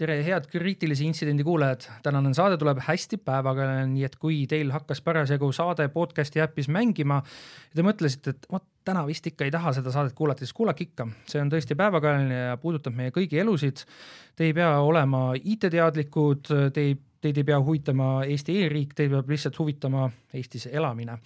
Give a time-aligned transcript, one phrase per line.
[0.00, 5.02] tere, head kriitilise intsidendi kuulajad, tänane saade tuleb hästi päevaga, nii et kui teil hakkas
[5.04, 9.74] parasjagu saade podcast'i äpis mängima ja te mõtlesite, et vot täna vist ikka ei taha
[9.76, 13.84] seda saadet kuulata, siis kuulake ikka, see on tõesti päevakajaline ja puudutab meie kõigi elusid.
[14.36, 19.28] Te ei pea olema IT-teadlikud, te ei, teid ei pea huvitama Eesti e-riik, teid peab
[19.28, 21.20] lihtsalt huvitama Eestis elamine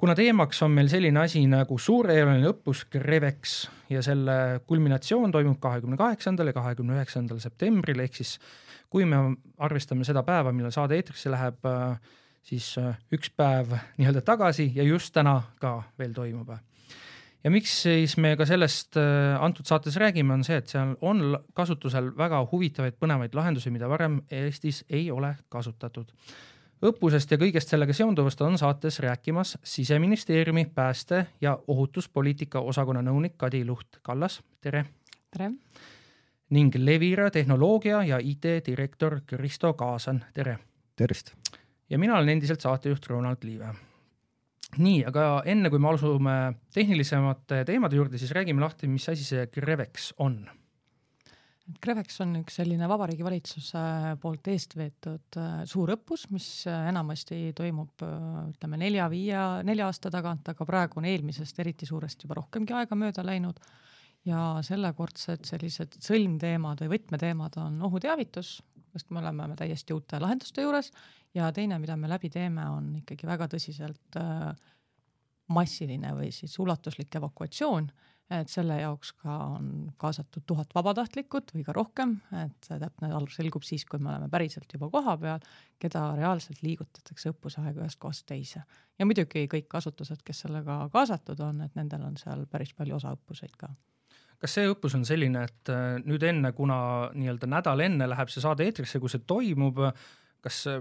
[0.00, 3.56] kuna teemaks on meil selline asi nagu suurejooneline õppus Grevex
[3.92, 8.38] ja selle kulminatsioon toimub kahekümne kaheksandal ja kahekümne üheksandal septembril, ehk siis
[8.90, 9.20] kui me
[9.60, 11.68] arvestame seda päeva, millal saade eetrisse läheb,
[12.46, 12.72] siis
[13.12, 16.54] üks päev nii-öelda tagasi ja just täna ka veel toimub.
[17.44, 22.14] ja miks siis me ka sellest antud saates räägime, on see, et seal on kasutusel
[22.16, 26.08] väga huvitavaid, põnevaid lahendusi, mida varem Eestis ei ole kasutatud
[26.84, 33.64] õppusest ja kõigest sellega seonduvast on saates rääkimas siseministeeriumi pääste- ja ohutuspoliitika osakonna nõunik Kadi
[33.64, 34.84] Luht-Kallas, tere.
[35.30, 35.50] tere.
[36.50, 40.58] ning Levira tehnoloogia ja IT direktor Kristo Kaasan, tere.
[40.96, 41.32] tervist.
[41.90, 43.74] ja mina olen endiselt saatejuht Ronald Liive.
[44.78, 49.46] nii, aga enne kui me asume tehnilisemate teemade juurde, siis räägime lahti, mis asi see
[49.46, 50.50] Grevex on
[51.78, 53.80] Grevex on üks selline Vabariigi Valitsuse
[54.22, 58.16] poolt eest veetud äh, suur õppus, mis äh, enamasti toimub äh,
[58.50, 63.24] ütleme nelja-viie, nelja aasta tagant, aga praegu on eelmisest eriti suurest juba rohkemgi aega mööda
[63.26, 63.60] läinud.
[64.28, 68.58] ja sellekordsed sellised sõlmteemad või võtmeteemad on ohuteavitus,
[68.92, 70.90] sest me oleme täiesti uute lahenduste juures
[71.34, 74.20] ja teine, mida me läbi teeme, on ikkagi väga tõsiselt
[75.48, 77.88] massiline või siis ulatuslik evakuatsioon
[78.30, 83.66] et selle jaoks ka on kaasatud tuhat vabatahtlikut või ka rohkem, et täpne arv selgub
[83.66, 85.42] siis, kui me oleme päriselt juba kohapeal,
[85.82, 88.62] keda reaalselt liigutatakse õppuse aega ühest kohast teise.
[88.98, 93.56] ja muidugi kõik asutused, kes sellega kaasatud on, et nendel on seal päris palju osaõppuseid
[93.58, 93.72] ka
[94.40, 98.40] kas see õppus on selline, et äh, nüüd enne, kuna nii-öelda nädal enne läheb see
[98.40, 99.82] saade eetrisse, kui see toimub,
[100.40, 100.80] kas äh,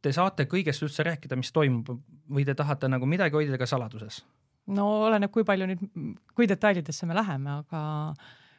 [0.00, 1.90] te saate kõigest üldse rääkida, mis toimub
[2.32, 4.22] või te tahate nagu midagi hoida ka saladuses?
[4.74, 5.86] No oleneb, kui palju nüüd,
[6.36, 7.82] kui detailidesse me läheme, aga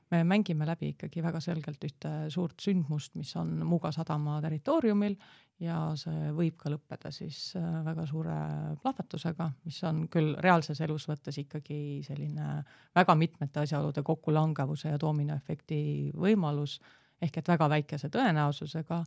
[0.09, 5.15] me mängime läbi ikkagi väga selgelt ühte suurt sündmust, mis on Muuga sadama territooriumil
[5.61, 8.37] ja see võib ka lõppeda siis äh, väga suure
[8.81, 12.61] plahvatusega, mis on küll reaalses elus võttes ikkagi selline
[12.95, 15.81] väga mitmete asjaolude kokkulangevuse ja doominoefekti
[16.15, 16.79] võimalus
[17.21, 19.03] ehk et väga väikese tõenäosusega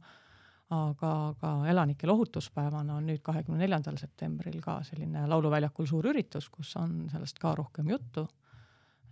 [0.73, 6.75] aga ka elanike lohutuspäevana on nüüd kahekümne neljandal septembril ka selline Lauluväljakul suur üritus, kus
[6.81, 8.29] on sellest ka rohkem juttu.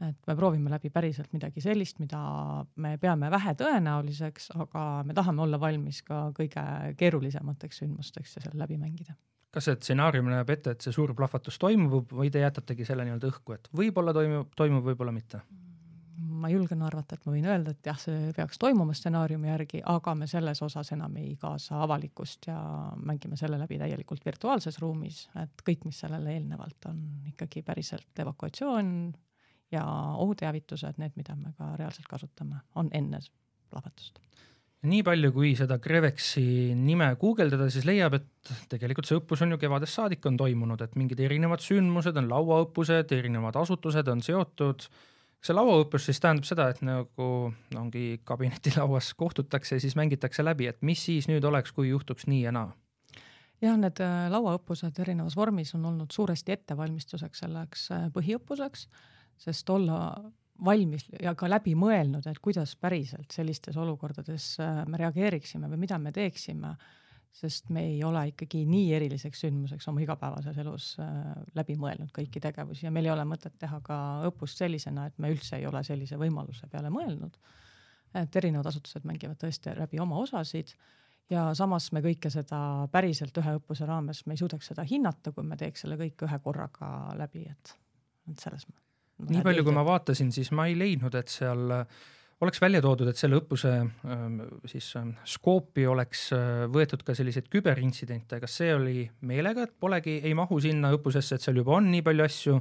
[0.00, 2.20] et me proovime läbi päriselt midagi sellist, mida
[2.76, 6.62] me peame vähetõenäoliseks, aga me tahame olla valmis ka kõige
[6.96, 9.14] keerulisemateks sündmusteks ja seal läbi mängida
[9.50, 13.32] kas see stsenaarium näeb ette, et see suur plahvatus toimub või te jätategi selle nii-öelda
[13.32, 15.42] õhku, et võib-olla toimub, toimub, võib-olla mitte?
[16.40, 20.14] Ma julgen arvata, et ma võin öelda, et jah, see peaks toimuma stsenaariumi järgi, aga
[20.18, 22.58] me selles osas enam ei kaasa avalikkust ja
[22.96, 27.02] mängime selle läbi täielikult virtuaalses ruumis, et kõik, mis sellele eelnevalt on
[27.32, 28.94] ikkagi päriselt evakuatsioon
[29.74, 29.84] ja
[30.18, 33.22] ohuteavitused, need, mida me ka reaalselt kasutame, on enne
[33.70, 34.18] plahvatust.
[34.80, 39.58] Nii palju, kui seda Grevexi nime guugeldada, siis leiab, et tegelikult see õppus on ju
[39.60, 44.86] kevadest saadik on toimunud, et mingid erinevad sündmused on lauaõppused, erinevad asutused on seotud
[45.44, 47.28] see lauaõppus siis tähendab seda, et nagu
[47.78, 52.54] ongi kabinetilauas kohtutakse siis mängitakse läbi, et mis siis nüüd oleks, kui juhtuks nii ja
[52.54, 52.70] naa?
[53.60, 58.86] jah, need äh, lauaõppused erinevas vormis on olnud suuresti ettevalmistuseks selleks äh, põhiõppuseks,
[59.40, 60.00] sest olla
[60.64, 65.98] valmis ja ka läbi mõelnud, et kuidas päriselt sellistes olukordades äh, me reageeriksime või mida
[65.98, 66.74] me teeksime
[67.32, 72.42] sest me ei ole ikkagi nii eriliseks sündmuseks oma igapäevases elus äh, läbi mõelnud kõiki
[72.42, 73.98] tegevusi ja meil ei ole mõtet teha ka
[74.28, 77.38] õppust sellisena, et me üldse ei ole sellise võimaluse peale mõelnud.
[78.14, 80.74] et erinevad asutused mängivad tõesti läbi oma osasid
[81.30, 85.46] ja samas me kõike seda päriselt ühe õppuse raames, me ei suudaks seda hinnata, kui
[85.46, 86.88] me teeks selle kõik ühe korraga
[87.18, 87.76] läbi, et,
[88.30, 88.88] et selles mõttes.
[89.30, 92.00] nii palju, kui ma vaatasin, siis ma ei leidnud, et seal äh,
[92.40, 94.38] oleks välja toodud, et selle õppuse ähm,
[94.68, 100.18] siis ähm, skoopi oleks äh, võetud ka selliseid küberintsidente, kas see oli meelega, et polegi,
[100.24, 102.58] ei mahu sinna õppusesse, et seal juba on nii palju asju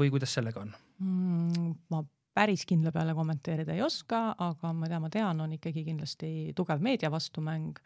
[0.00, 1.72] või kuidas sellega on mm,?
[1.92, 6.82] ma päris kindla peale kommenteerida ei oska, aga mida ma tean, on ikkagi kindlasti tugev
[6.82, 7.78] meedia vastumäng.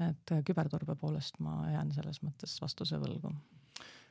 [0.00, 3.34] et küberturbe poolest ma jään selles mõttes vastuse võlgu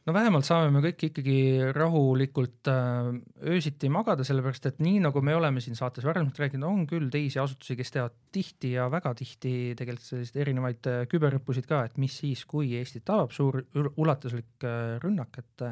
[0.08, 1.38] no vähemalt saame me kõik ikkagi
[1.76, 3.10] rahulikult äh,
[3.52, 7.42] öösiti magada, sellepärast et nii nagu me oleme siin saates varasemalt rääkinud, on küll teisi
[7.42, 12.16] asutusi, kes teevad tihti ja väga tihti tegelikult selliseid erinevaid äh, küberõppusid ka, et mis
[12.24, 13.62] siis, kui Eestit tabab suur
[13.96, 15.68] ulatuslik äh, rünnak, et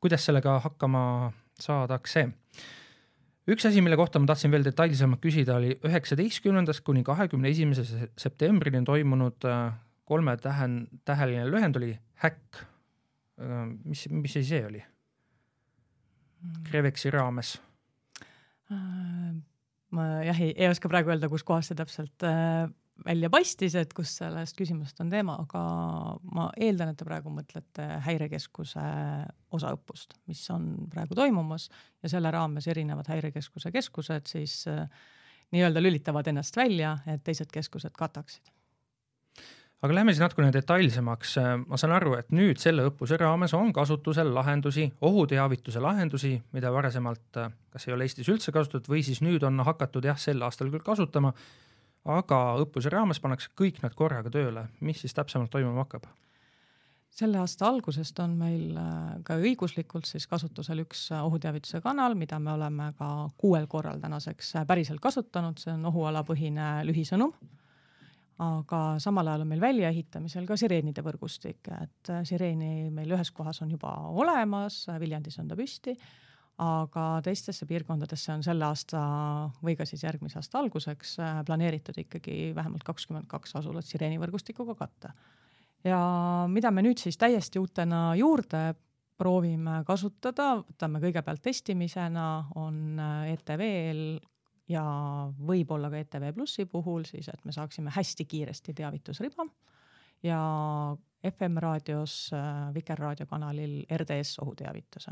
[0.00, 1.02] kuidas sellega hakkama
[1.60, 2.30] saadakse.
[3.50, 8.84] Üks asi, mille kohta ma tahtsin veel detailsemalt küsida, oli üheksateistkümnendast kuni kahekümne esimese septembrini
[8.86, 9.46] toimunud
[10.10, 11.92] kolme tähen-, täheline lühend oli
[12.22, 12.62] häkk
[13.40, 14.82] mis, mis asi see oli?
[16.68, 17.54] Krevexi raames?
[18.72, 19.32] Äh,
[19.96, 22.68] ma jah, ei, ei oska praegu öelda, kus kohas see täpselt äh,
[23.04, 25.62] välja paistis, et kus sellest küsimusest on teema, aga
[26.36, 28.84] ma eeldan, et te praegu mõtlete häirekeskuse
[29.56, 31.68] osaõppust, mis on praegu toimumas
[32.02, 34.86] ja selle raames erinevad häirekeskuse keskused siis äh,
[35.54, 38.52] nii-öelda lülitavad ennast välja, et teised keskused kataksid
[39.82, 41.36] aga lähme siis natukene detailsemaks.
[41.66, 47.40] ma saan aru, et nüüd selle õppuse raames on kasutusel lahendusi, ohuteavituse lahendusi, mida varasemalt
[47.70, 50.84] kas ei ole Eestis üldse kasutatud või siis nüüd on hakatud jah, sel aastal küll
[50.84, 51.32] kasutama.
[52.04, 54.68] aga õppuse raames pannakse kõik nad korraga tööle.
[54.80, 56.08] mis siis täpsemalt toimuma hakkab?
[57.10, 62.38] selle aasta algusest on meil äh, ka õiguslikult siis kasutusel üks äh, ohuteavituse kanal, mida
[62.38, 67.34] me oleme ka kuuel korral tänaseks äh, päriselt kasutanud, see on ohualapõhine lühisõnum
[68.40, 73.60] aga samal ajal on meil väljaehitamisel ka sireenide võrgustik, et äh, sireeni meil ühes kohas
[73.64, 75.94] on juba olemas, Viljandis on ta püsti,
[76.60, 79.00] aga teistesse piirkondadesse on selle aasta
[79.64, 85.12] või ka siis järgmise aasta alguseks äh, planeeritud ikkagi vähemalt kakskümmend kaks asulat sireenivõrgustikuga katta.
[85.84, 86.00] ja
[86.48, 88.70] mida me nüüd siis täiesti uutena juurde
[89.20, 94.20] proovime kasutada, võtame kõigepealt testimisena, on äh, ETV-l
[94.70, 94.84] ja
[95.46, 99.46] võib-olla ka ETV Plussi puhul siis, et me saaksime hästi kiiresti teavitusriba
[100.22, 100.40] ja
[101.26, 105.10] FM-raadios äh, Vikerraadio kanalil RDS ohuteavituse.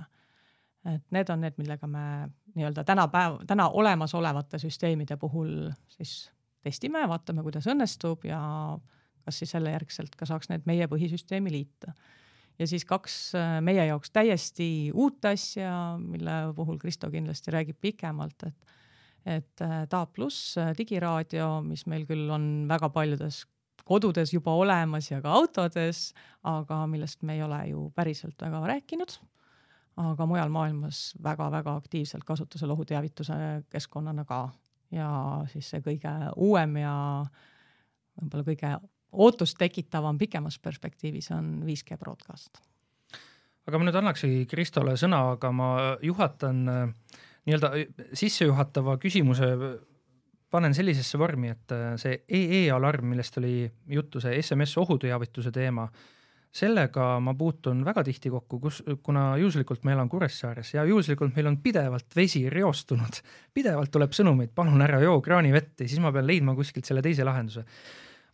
[0.95, 2.03] et need on need, millega me
[2.55, 6.31] nii-öelda tänapäev, täna olemasolevate süsteemide puhul siis
[6.63, 8.41] testime, vaatame, kuidas õnnestub ja
[9.25, 11.93] kas siis selle järgselt ka saaks need meie põhisüsteemi liita.
[12.59, 18.47] ja siis kaks äh, meie jaoks täiesti uut asja, mille puhul Kristo kindlasti räägib pikemalt,
[18.47, 18.77] et
[19.27, 23.45] et äh, Taap pluss äh, digiraadio, mis meil küll on väga paljudes
[23.89, 26.13] kodudes juba olemas ja ka autodes,
[26.47, 29.19] aga millest me ei ole ju päriselt väga rääkinud.
[29.99, 33.35] aga mujal maailmas väga-väga aktiivselt kasutusel ohuteavituse
[33.71, 34.45] keskkonnana ka
[34.95, 35.09] ja
[35.53, 36.95] siis see kõige uuem ja
[38.21, 38.71] võib-olla kõige
[39.13, 42.61] ootust tekitavam pikemas perspektiivis on 5G broadcast.
[43.67, 45.71] aga ma nüüd annaksingi Kristole sõna, aga ma
[46.03, 49.49] juhatan äh, nii-öelda sissejuhatava küsimuse
[50.51, 55.87] panen sellisesse vormi, et äh, see EE-alarm, millest oli juttu, see SMS ohuteavituse teema,
[56.59, 61.51] sellega ma puutun väga tihti kokku, kus, kuna juhuslikult ma elan Kuressaares ja juhuslikult meil
[61.51, 63.21] on pidevalt vesi reostunud,
[63.57, 67.27] pidevalt tuleb sõnumeid, palun ära joo kraanivett ja siis ma pean leidma kuskilt selle teise
[67.29, 67.67] lahenduse.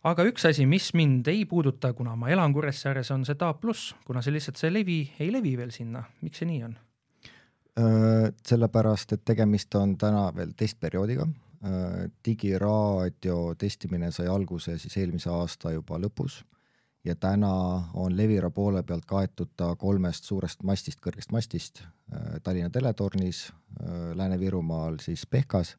[0.05, 3.95] aga üks asi, mis mind ei puuduta, kuna ma elan Kuressaares, on see DAB pluss,
[4.07, 6.79] kuna see lihtsalt, see levi ei levi veel sinna, miks see nii on?
[7.79, 11.25] Äh, sellepärast, et tegemist on täna veel testperioodiga.
[11.67, 16.37] Äh, digiraadio testimine sai alguse siis eelmise aasta juba lõpus
[17.03, 17.49] ja täna
[17.99, 23.49] on Levira poole pealt kaetud ta kolmest suurest mastist, kõrgest mastist äh, Tallinna teletornis,
[24.15, 25.73] Lääne-Virumaal siis Pehkas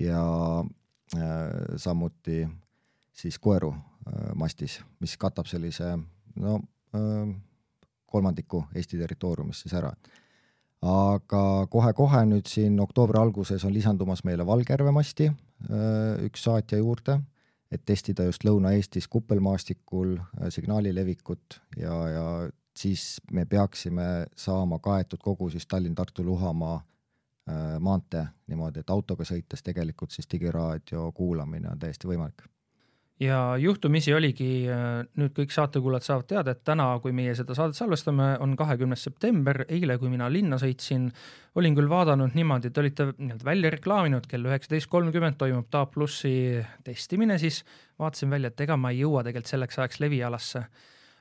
[0.00, 0.22] ja
[1.76, 2.46] samuti
[3.12, 3.74] siis Koeru
[4.34, 5.90] mastis, mis katab sellise
[6.40, 6.54] no
[8.06, 9.92] kolmandiku Eesti territooriumist siis ära
[10.84, 17.18] aga kohe-kohe nüüd siin oktoobri alguses on lisandumas meile Valgjärve masti äh, üks saatja juurde,
[17.70, 22.26] et testida just Lõuna-Eestis kuppelmaastikul äh, signaali levikut ja, ja
[22.78, 30.14] siis me peaksime saama kaetud kogu siis Tallinn-Tartu-Luhamaa äh, maantee niimoodi, et autoga sõites tegelikult
[30.14, 32.46] siis digiraadio kuulamine on täiesti võimalik
[33.20, 37.78] ja juhtumisi oligi, äh, nüüd kõik saatekuulajad saavad teada, et täna, kui meie seda saadet
[37.78, 41.08] salvestame, on kahekümnes september, eile, kui mina linna sõitsin,
[41.58, 46.34] olin küll vaadanud niimoodi, te olite nii-öelda välja reklaaminud, kell üheksateist kolmkümmend toimub DAB plussi
[46.86, 47.64] testimine, siis.
[47.98, 50.60] Vaatasin välja, et ega ma ei jõua tegelikult selleks ajaks levialasse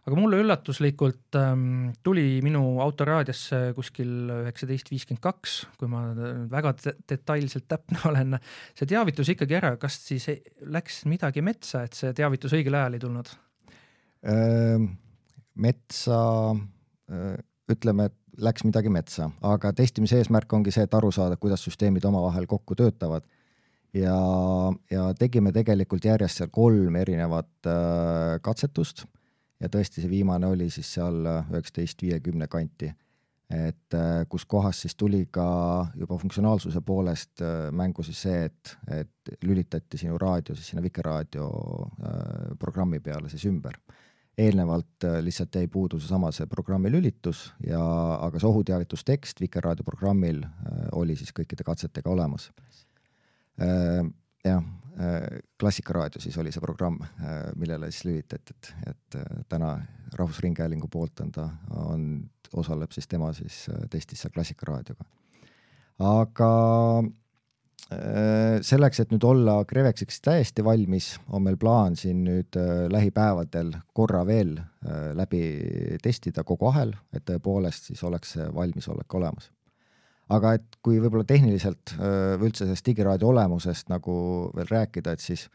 [0.08, 6.06] aga mulle üllatuslikult ähm, tuli minu autoraadiosse kuskil üheksateist viiskümmend kaks, kui ma
[6.52, 6.74] väga
[7.12, 8.38] detailselt täpne olen,
[8.78, 10.30] see teavitus ikkagi ära, kas siis
[10.64, 13.36] läks midagi metsa, et see teavitus õigel ajal ei tulnud?
[15.58, 16.18] metsa,
[17.72, 22.06] ütleme, et läks midagi metsa, aga testimise eesmärk ongi see, et aru saada, kuidas süsteemid
[22.10, 23.26] omavahel kokku töötavad.
[23.96, 24.18] Ja,
[24.92, 29.06] ja tegime tegelikult järjest seal kolm erinevat äh, katsetust
[29.60, 32.94] ja tõesti, see viimane oli siis seal üheksateist viiekümne kanti.
[33.50, 33.96] et
[34.30, 35.46] kus kohas siis tuli ka
[35.96, 41.48] juba funktsionaalsuse poolest mängu siis see, et, et lülitati sinu raadio siis sinna Vikerraadio
[42.60, 43.80] programmi peale siis ümber
[44.38, 47.82] eelnevalt lihtsalt jäi puudu seesama see programmi lülitus ja,
[48.22, 50.44] aga see ohuteavitustekst Vikerraadio programmil
[50.92, 52.52] oli siis kõikide katsetega olemas.
[54.48, 54.66] Jah,
[55.62, 56.98] Klassikaraadio siis oli see programm,
[57.62, 59.18] millele siis lülitati, et, et
[59.50, 59.76] täna
[60.18, 61.46] Rahvusringhäälingu poolt on ta,
[61.86, 62.08] on,
[62.58, 65.06] osaleb siis tema siis testis seal Klassikaraadioga.
[66.02, 66.50] aga
[68.66, 72.58] selleks, et nüüd olla Crevexiks täiesti valmis, on meil plaan siin nüüd
[72.92, 74.58] lähipäevadel korra veel
[75.16, 75.44] läbi
[76.04, 79.52] testida kogu ahel, et tõepoolest siis oleks see valmisolek olemas
[80.34, 84.18] aga et kui võib-olla tehniliselt või üldse sellest digiraadio olemusest nagu
[84.56, 85.48] veel rääkida, et siis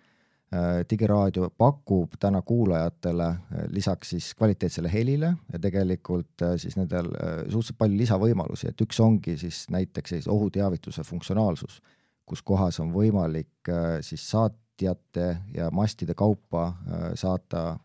[0.89, 3.29] digiraadio pakub täna kuulajatele
[3.73, 9.65] lisaks siis kvaliteetsele helile ja tegelikult siis nendel suhteliselt palju lisavõimalusi, et üks ongi siis
[9.73, 11.81] näiteks sellise ohuteavituse funktsionaalsus,
[12.29, 13.73] kus kohas on võimalik
[14.05, 16.69] siis saatjate ja mastide kaupa
[17.17, 17.79] saata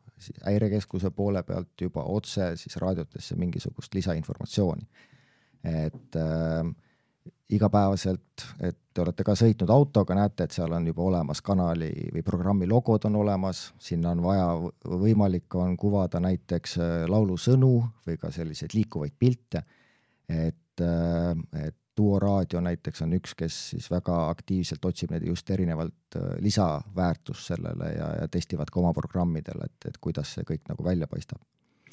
[0.44, 5.16] häirekeskuse poole pealt juba otse siis raadiotesse mingisugust lisainformatsiooni
[5.68, 6.68] et äh,
[7.50, 12.24] igapäevaselt, et te olete ka sõitnud autoga, näete, et seal on juba olemas kanali või
[12.26, 14.48] programmi logod on olemas, sinna on vaja,
[15.04, 17.74] võimalik on kuvada näiteks äh, laulusõnu
[18.08, 19.64] või ka selliseid liikuvaid pilte.
[20.28, 25.50] et, äh, et Duo raadio näiteks on üks, kes siis väga aktiivselt otsib neid just
[25.50, 30.68] erinevalt äh, lisaväärtust sellele ja, ja testivad ka oma programmidel, et, et kuidas see kõik
[30.70, 31.42] nagu välja paistab.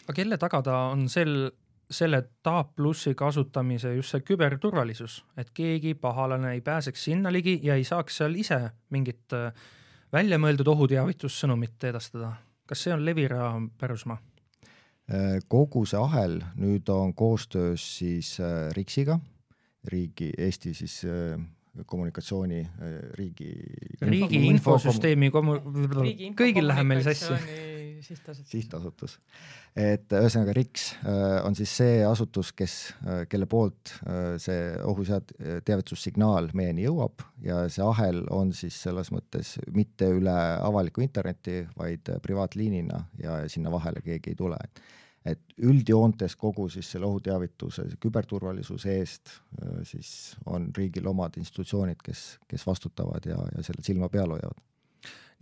[0.04, 1.48] aga kelle taga ta on sel
[1.90, 7.74] selle DAB plussi kasutamise just see küberturvalisus, et keegi pahalane ei pääseks sinna ligi ja
[7.74, 8.60] ei saaks seal ise
[8.94, 9.52] mingit äh,
[10.12, 12.34] väljamõeldud ohuteavitussõnumit edastada.
[12.66, 14.18] kas see on Levira pärusmaa?
[15.12, 19.18] Äh, kogu see ahel nüüd on koostöös siis äh, RIKS-iga,
[19.84, 21.02] riigi, Eesti siis
[21.86, 22.60] kommunikatsiooni
[23.18, 23.50] riigi
[24.00, 25.58] riigi infosüsteemi kommu-,
[26.38, 27.73] kõigil läheb meil sassi
[28.04, 28.50] sihtasutus.
[28.50, 29.14] sihtasutus,
[29.78, 35.34] et ühesõnaga RIKS äh, on siis see asutus, kes, äh, kelle poolt äh, see ohusead-,
[35.66, 42.12] teavitussignaal meieni jõuab ja see ahel on siis selles mõttes mitte üle avaliku interneti, vaid
[42.22, 44.60] privaatliinina ja sinna vahele keegi ei tule.
[45.24, 49.32] Et üldjoontes kogu siis selle ohuteavituse, küberturvalisuse eest
[49.88, 50.10] siis
[50.52, 54.60] on riigil omad institutsioonid, kes, kes vastutavad ja, ja selle silma peal hoiavad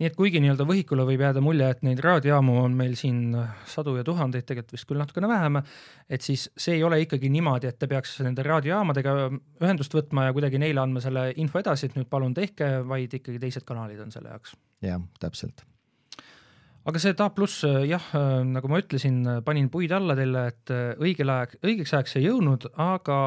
[0.01, 3.35] nii et kuigi nii-öelda võhikule võib jääda mulje, et neid raadiojaamu on meil siin
[3.69, 5.59] sadu ja tuhandeid, tegelikult vist küll natukene vähem,
[6.09, 9.17] et siis see ei ole ikkagi niimoodi, et te peaks nende raadiojaamadega
[9.63, 13.41] ühendust võtma ja kuidagi neile andma selle info edasi, et nüüd palun tehke, vaid ikkagi
[13.43, 14.57] teised kanalid on selle jaoks.
[14.83, 15.65] jah, täpselt
[16.83, 18.09] aga see DA pluss jah,
[18.47, 23.19] nagu ma ütlesin, panin puid alla teile, et õigel ajal, õigeks ajaks ei jõudnud, aga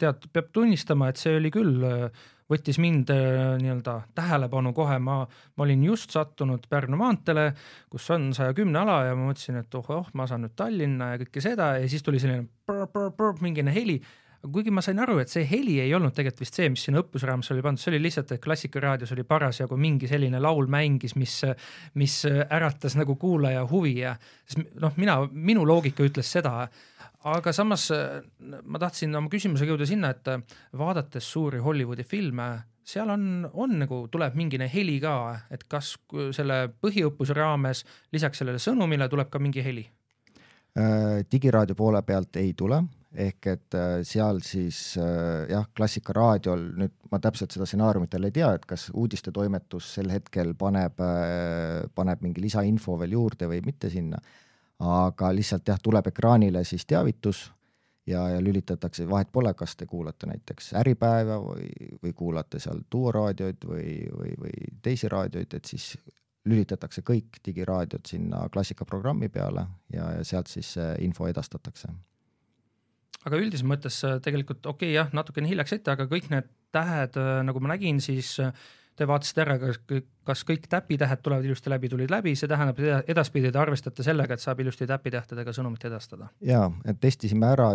[0.00, 1.86] tead, peab tunnistama, et see oli küll
[2.50, 7.48] võttis mind äh, nii-öelda tähelepanu kohe, ma, ma olin just sattunud Pärnu maanteele,
[7.90, 11.14] kus on saja kümne ala ja ma mõtlesin, et oh, oh, ma saan nüüd Tallinna
[11.14, 13.98] ja kõike seda ja siis tuli selline prr, prr, prr, mingine heli.
[14.46, 17.48] Kuigi ma sain aru, et see heli ei olnud tegelikult vist see, mis sinna õppusraames
[17.50, 21.40] oli pandud, see oli lihtsalt, et Klassikaraadios oli parasjagu mingi selline laul mängis, mis,
[21.98, 24.14] mis äratas nagu kuulaja huvi ja
[24.46, 26.68] siis noh, mina, minu loogika ütles seda,
[27.24, 28.20] aga samas äh,
[28.64, 30.42] ma tahtsin oma küsimusega jõuda sinna, et äh,
[30.78, 32.50] vaadates suuri Hollywoodi filme,
[32.86, 35.16] seal on, on nagu tuleb mingine heli ka,
[35.50, 35.96] et kas
[36.36, 37.82] selle põhiõppuse raames
[38.14, 39.86] lisaks sellele sõnumile tuleb ka mingi heli?
[40.76, 42.82] Äh, digiraadio poole pealt ei tule,
[43.16, 44.78] ehk et seal siis
[45.48, 50.52] jah, Klassikaraadiol nüüd ma täpselt seda stsenaariumit veel ei tea, et kas uudistetoimetus sel hetkel
[50.58, 51.00] paneb,
[51.96, 54.20] paneb mingi lisainfo veel juurde või mitte sinna
[54.78, 57.46] aga lihtsalt jah, tuleb ekraanile siis teavitus
[58.06, 61.70] ja, ja lülitatakse, vahet pole, kas te kuulate näiteks Äripäeva või,
[62.02, 65.94] või kuulate seal Duo raadioid või, või, või teisi raadioid, et siis
[66.46, 71.90] lülitatakse kõik digiraadiod sinna klassikaprogrammi peale ja, ja sealt siis see info edastatakse.
[73.24, 77.18] aga üldises mõttes äh, tegelikult okei okay, jah, natukene hiljaks ette, aga kõik need tähed,
[77.18, 78.52] äh, nagu ma nägin, siis äh,
[78.96, 79.78] te vaatasite ära, kas,
[80.26, 84.44] kas kõik täpitähed tulevad ilusti läbi, tulid läbi, see tähendab, edaspidi te arvestate sellega, et
[84.44, 86.30] saab ilusti täpitähtedega sõnumit edastada?
[86.44, 87.70] jaa, et testisime ära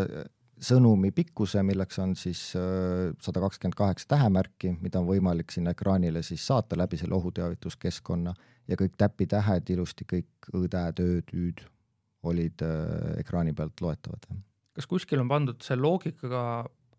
[0.62, 6.22] sõnumi pikkuse, milleks on siis äh, sada kakskümmend kaheksa tähemärki, mida on võimalik sinna ekraanile
[6.26, 8.34] siis saata läbi selle ohuteavituskeskkonna
[8.70, 11.66] ja kõik täpitähed ilusti, kõik õ-tähed, ööd, üüd
[12.30, 14.30] olid äh, ekraani pealt loetavad.
[14.78, 16.44] kas kuskil on pandud see loogikaga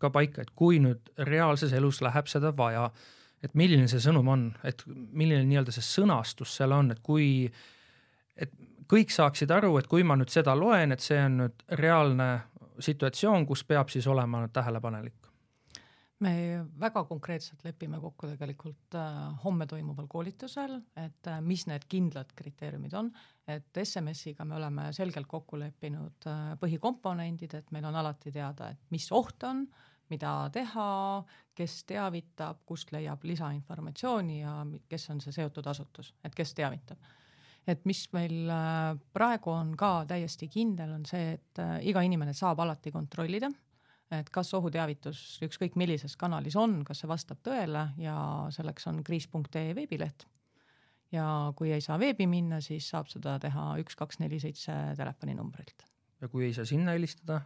[0.03, 2.89] ka paika, et kui nüüd reaalses elus läheb seda vaja,
[3.43, 7.49] et milline see sõnum on, et milline nii-öelda see sõnastus seal on, et kui,
[8.39, 8.53] et
[8.89, 12.29] kõik saaksid aru, et kui ma nüüd seda loen, et see on nüüd reaalne
[12.83, 15.29] situatsioon, kus peab siis olema tähelepanelik?
[16.23, 22.31] Me väga konkreetselt lepime kokku tegelikult äh, homme toimuval koolitusel, et äh, mis need kindlad
[22.37, 23.09] kriteeriumid on,
[23.49, 28.95] et SMS-iga me oleme selgelt kokku leppinud äh, põhikomponendid, et meil on alati teada, et
[28.95, 29.65] mis oht on,
[30.13, 30.85] mida teha,
[31.57, 37.11] kes teavitab, kust leiab lisainformatsiooni ja kes on see seotud asutus, et kes teavitab
[37.67, 42.33] et mis meil äh, praegu on ka täiesti kindel, on see, et äh, iga inimene
[42.35, 43.47] saab alati kontrollida
[44.19, 48.15] et kas ohuteavitus ükskõik millises kanalis on, kas see vastab tõele ja
[48.53, 50.27] selleks on kriis.ee veebileht.
[51.13, 55.87] ja kui ei saa veebi minna, siis saab seda teha üks, kaks, neli, seitse telefoninumbrilt.
[56.21, 57.41] ja kui ei saa sinna helistada?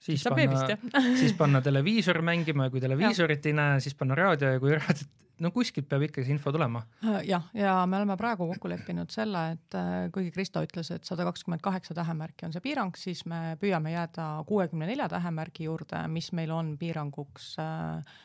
[0.00, 0.78] Siis saab panna,
[1.20, 5.20] siis panna televiisor mängima ja kui televiisorit ei näe, siis panna raadio ja kui raadiot
[5.40, 6.82] no kuskilt peab ikka see info tulema.
[7.04, 11.08] Äh, jah, ja me oleme praegu kokku leppinud selle, et äh, kuigi Kristo ütles, et
[11.08, 16.02] sada kakskümmend kaheksa tähemärki on see piirang, siis me püüame jääda kuuekümne nelja tähemärgi juurde,
[16.12, 18.18] mis meil on piiranguks äh,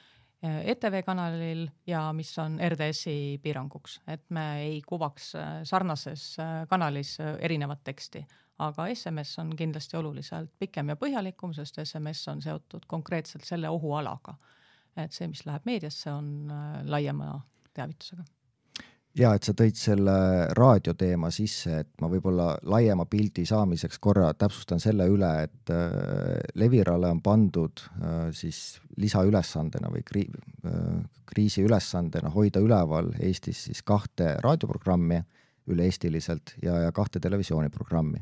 [0.45, 5.31] ETV kanalil ja mis on RDS-i piiranguks, et me ei kuvaks
[5.65, 6.25] sarnases
[6.69, 8.21] kanalis erinevat teksti,
[8.63, 14.37] aga SMS on kindlasti oluliselt pikem ja põhjalikum, sest SMS on seotud konkreetselt selle ohualaga.
[14.95, 17.33] Et see, mis läheb meediasse, on äh, laiema
[17.75, 18.23] teavitusega.
[19.15, 20.13] Ja et sa tõid selle
[20.55, 27.11] raadioteema sisse, et ma võib-olla laiema pildi saamiseks korra täpsustan selle üle, et äh, Levirale
[27.11, 30.23] on pandud äh, siis lisaülesandena või kri,
[31.27, 35.19] kriisiülesandena hoida üleval Eestis siis kahte raadioprogrammi
[35.71, 38.21] üle-eestiliselt ja, ja kahte televisiooniprogrammi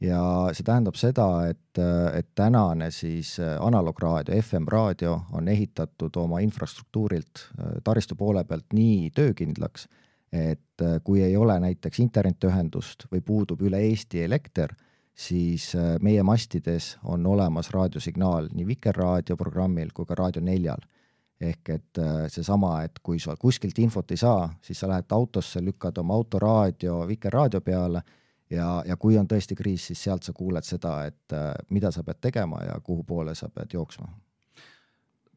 [0.00, 0.20] ja
[0.56, 1.80] see tähendab seda, et,
[2.16, 9.10] et tänane siis äh, analoograadio, FM-raadio on ehitatud oma infrastruktuurilt äh, taristu poole pealt nii
[9.14, 9.88] töökindlaks,
[10.32, 14.72] et äh, kui ei ole näiteks internetiühendust või puudub üle Eesti elekter,
[15.20, 20.80] siis meie mastides on olemas raadiosignaal nii Vikerraadio programmil kui ka Raadio neljal.
[21.40, 25.98] ehk et seesama, et kui sa kuskilt infot ei saa, siis sa lähed autosse, lükkad
[25.98, 28.02] oma autoraadio Vikerraadio peale
[28.50, 32.04] ja, ja kui on tõesti kriis, siis sealt sa kuuled seda, et äh, mida sa
[32.06, 34.08] pead tegema ja kuhu poole sa pead jooksma.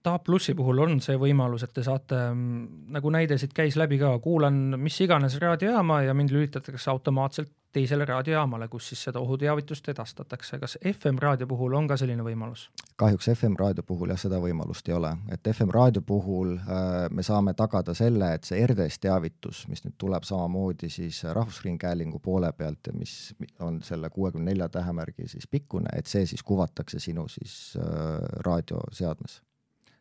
[0.04, 4.02] Taap plussi puhul on see võimalus, et te saate, mm, nagu näide siit käis läbi
[4.02, 9.89] ka, kuulan mis iganes raadiojaama ja mind lülitatakse automaatselt teisele raadiojaamale, kus siis seda ohuteavitust
[9.89, 10.59] edastatakse.
[10.59, 12.69] kas FM raadio puhul on ka selline võimalus?
[12.95, 17.23] kahjuks FM raadio puhul jah, seda võimalust ei ole, et FM raadio puhul äh, me
[17.23, 22.91] saame tagada selle, et see RDS teavitus, mis nüüd tuleb samamoodi siis Rahvusringhäälingu poole pealt
[22.91, 27.77] ja mis on selle kuuekümne nelja tähemärgi siis pikkune, et see siis kuvatakse sinu siis
[27.79, 29.41] äh, raadioseadmes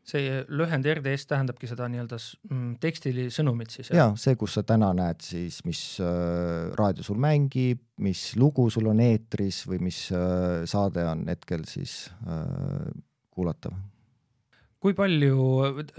[0.07, 2.19] see lühend RDS tähendabki seda nii-öelda
[2.51, 3.93] mm, tekstili sõnumit siis?
[3.95, 8.91] jaa, see, kus sa täna näed siis, mis äh, raadio sul mängib, mis lugu sul
[8.91, 12.91] on eetris või mis äh, saade on hetkel siis äh,
[13.33, 13.79] kuulatav
[14.83, 15.35] kui palju,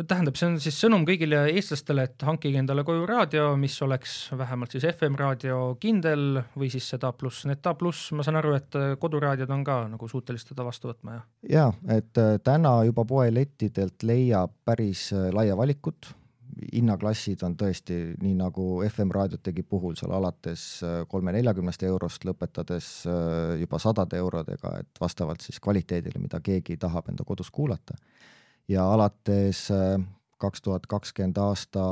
[0.10, 4.76] tähendab, see on siis sõnum kõigile eestlastele, et hankige endale koju raadio, mis oleks vähemalt
[4.76, 8.76] siis FM raadio kindel või siis seda pluss, need A pluss, ma saan aru, et
[9.00, 11.30] koduraadiod on ka nagu suutelised seda vastu võtma, jah?
[11.54, 16.12] jaa, et äh, täna juba poelettidelt leiab päris äh, laia valikut,
[16.74, 22.92] hinnaklassid on tõesti nii nagu FM raadiotegi puhul seal alates äh, kolme-neljakümnest eurost, lõpetades
[23.64, 27.96] juba sadade eurodega, et vastavalt siis kvaliteedile, mida keegi tahab enda kodus kuulata
[28.68, 29.98] ja alates äh,
[30.38, 31.84] kaks tuhat kakskümmend aasta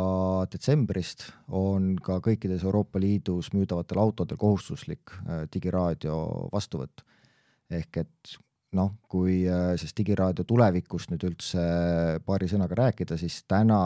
[0.52, 6.16] detsembrist on ka kõikides Euroopa Liidus müüdavatel autodel kohustuslik äh, digiraadio
[6.54, 7.06] vastuvõtt.
[7.72, 8.34] ehk et
[8.76, 11.62] noh, kui äh, siis digiraadio tulevikust nüüd üldse
[12.26, 13.82] paari sõnaga rääkida, siis täna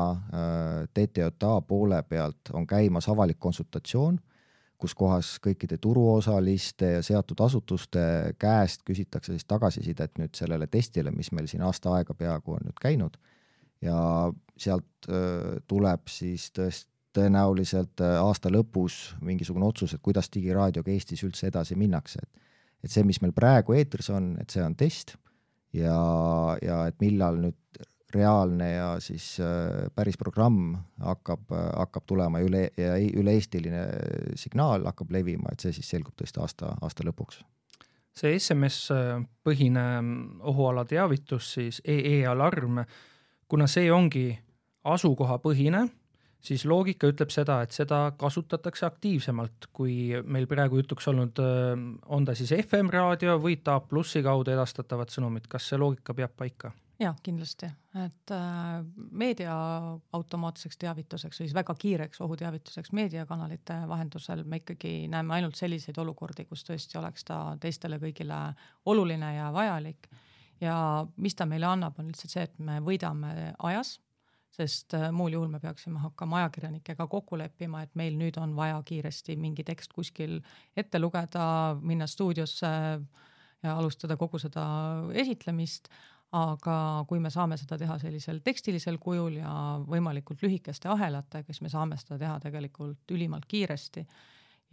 [0.94, 4.20] TTJA poole pealt on käimas avalik konsultatsioon
[4.78, 11.32] kus kohas kõikide turuosaliste ja seatud asutuste käest küsitakse siis tagasisidet nüüd sellele testile, mis
[11.32, 13.16] meil siin aasta aega peaaegu on nüüd käinud.
[13.82, 13.98] Ja
[14.58, 15.08] sealt
[15.68, 22.24] tuleb siis tõest-, tõenäoliselt aasta lõpus mingisugune otsus, et kuidas digiraadioga Eestis üldse edasi minnakse,
[22.24, 22.46] et
[22.86, 25.16] et see, mis meil praegu eetris on, et see on test
[25.76, 25.98] ja,
[26.62, 27.82] ja et millal nüüd
[28.16, 33.84] reaalne ja siis äh, päris programm hakkab, äh, hakkab tulema ja üle, ja üle-eestiline
[34.40, 37.44] signaal hakkab levima, et see siis selgub tõesti aasta, aasta lõpuks.
[38.16, 39.84] see SMS-põhine
[40.48, 42.80] ohuala teavitus siis EE alarm,
[43.48, 44.30] kuna see ongi
[44.86, 45.84] asukohapõhine,
[46.40, 51.42] siis loogika ütleb seda, et seda kasutatakse aktiivsemalt, kui meil praegu jutuks olnud,
[52.06, 56.38] on ta siis FM raadio või DAB plussi kaudu edastatavad sõnumid, kas see loogika peab
[56.38, 56.72] paika?
[57.00, 57.68] Jah, kindlasti,
[58.06, 59.56] et äh, meedia
[60.16, 66.46] automaatseks teavituseks või siis väga kiireks ohuteavituseks meediakanalite vahendusel me ikkagi näeme ainult selliseid olukordi,
[66.50, 68.40] kus tõesti oleks ta teistele kõigile
[68.86, 70.08] oluline ja vajalik.
[70.62, 73.98] ja mis ta meile annab, on lihtsalt see, et me võidame ajas,
[74.56, 78.80] sest äh, muul juhul me peaksime hakkama ajakirjanikega kokku leppima, et meil nüüd on vaja
[78.86, 80.40] kiiresti mingi tekst kuskil
[80.78, 82.72] ette lugeda, minna stuudiosse
[83.66, 84.66] ja alustada kogu seda
[85.14, 85.90] esitlemist
[86.36, 89.52] aga kui me saame seda teha sellisel tekstilisel kujul ja
[89.88, 94.06] võimalikult lühikeste ahelatega, siis me saame seda teha tegelikult ülimalt kiiresti.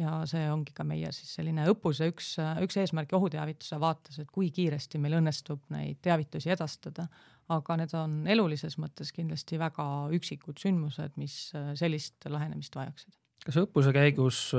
[0.01, 2.33] ja see ongi ka meie siis selline õppuse üks,
[2.65, 7.07] üks eesmärk ohuteavituse vaates, et kui kiiresti meil õnnestub neid teavitusi edastada.
[7.53, 13.15] aga need on elulises mõttes kindlasti väga üksikud sündmused, mis sellist lähenemist vajaksid.
[13.45, 14.51] kas õppuse käigus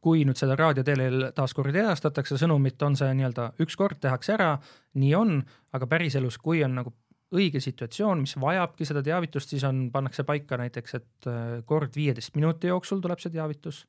[0.00, 4.54] kui nüüd seda raadiotelel taaskord edastatakse, sõnumit on see nii-öelda ükskord tehakse ära,
[5.00, 5.38] nii on,
[5.76, 6.94] aga päriselus, kui on nagu
[7.36, 12.34] õige situatsioon, mis vajabki seda teavitust, siis on, pannakse paika näiteks, et äh, kord viieteist
[12.34, 13.84] minuti jooksul tuleb see teavitus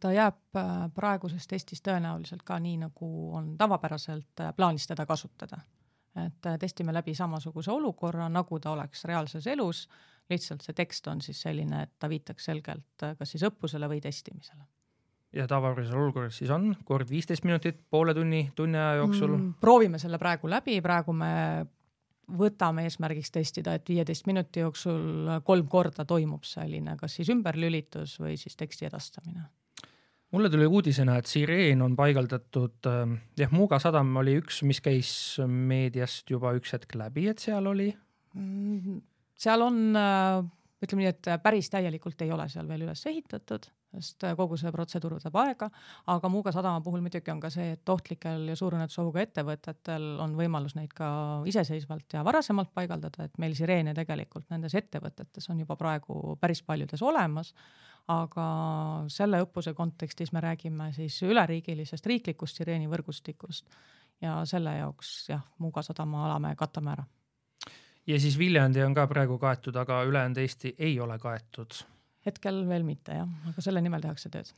[0.00, 5.60] ta jääb äh, praeguses testis tõenäoliselt ka nii, nagu on tavapäraselt äh, plaanis teda kasutada.
[6.16, 9.84] et testime läbi samasuguse olukorra, nagu ta oleks reaalses elus,
[10.30, 14.66] lihtsalt see tekst on siis selline, et ta viitaks selgelt kas siis õppusele või testimisele
[15.32, 19.52] ja tavapärases olukorras siis on kord viisteist minutit poole tunni, tunni aja jooksul mm,?
[19.62, 21.30] proovime selle praegu läbi, praegu me
[22.30, 28.36] võtame eesmärgiks testida, et viieteist minuti jooksul kolm korda toimub selline kas siis ümberlülitus või
[28.40, 29.46] siis teksti edastamine.
[30.30, 35.12] mulle tuli uudisena, et sireen on paigaldatud, ähm, jah, Muuga sadam oli üks, mis käis
[35.46, 37.90] meediast juba üks hetk läbi, et seal oli
[38.34, 39.02] mm,?
[39.40, 40.40] seal on, äh,
[40.82, 44.70] ütleme nii, et päris täielikult ei ole seal veel üles ehitatud sest äh, kogu see
[44.74, 45.68] protseduur võtab aega,
[46.12, 50.76] aga Muuga sadama puhul muidugi on ka see, et ohtlikel ja suurõnnetusohuga ettevõtetel on võimalus
[50.78, 51.10] neid ka
[51.50, 57.02] iseseisvalt ja varasemalt paigaldada, et meil sireene tegelikult nendes ettevõtetes on juba praegu päris paljudes
[57.02, 57.54] olemas,
[58.10, 58.46] aga
[59.12, 63.66] selle õppuse kontekstis me räägime siis üleriigilisest riiklikust sireenivõrgustikust
[64.22, 67.04] ja selle jaoks jah, Muuga sadama ala me katame ära.
[68.06, 71.82] ja siis Viljandi on ka praegu kaetud, aga ülejäänud Eesti ei ole kaetud
[72.30, 74.50] hetkel veel mitte jah, aga selle nimel tehakse tööd.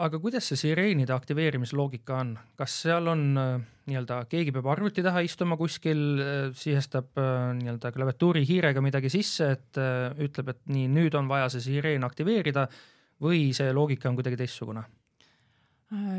[0.00, 3.50] aga kuidas see sireenide aktiveerimise loogika on, kas seal on äh,
[3.90, 9.50] nii-öelda, keegi peab arvuti taha istuma kuskil, äh, sihestab äh, nii-öelda klaviatuuri hiirega midagi sisse,
[9.58, 9.82] et
[10.24, 12.68] ütleb, et nii, nüüd on vaja see sireen aktiveerida
[13.20, 14.86] või see loogika on kuidagi teistsugune?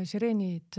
[0.04, 0.76] sireenid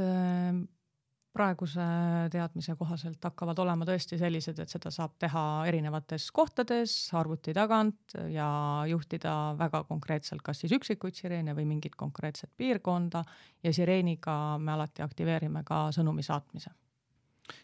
[1.33, 1.85] praeguse
[2.31, 8.47] teadmise kohaselt hakkavad olema tõesti sellised, et seda saab teha erinevates kohtades arvuti tagant ja
[8.89, 13.23] juhtida väga konkreetselt kas siis üksikuid sireene või mingit konkreetset piirkonda
[13.65, 16.69] ja sireeniga me alati aktiveerime ka sõnumi saatmise.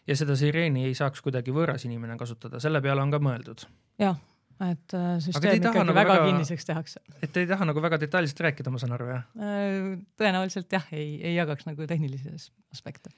[0.06, 3.66] ja seda sireeni ei saaks kuidagi võõras inimene kasutada, selle peale on ka mõeldud?
[4.02, 4.18] jah,
[4.66, 7.04] et äh, süsteem ikkagi nagu väga, väga kinniseks tehakse.
[7.22, 9.28] et te ei taha nagu väga detailselt rääkida, ma saan aru, jah?
[9.38, 12.34] Äh, tõenäoliselt jah, ei, ei jagaks nagu tehnilisi
[12.74, 13.14] aspekte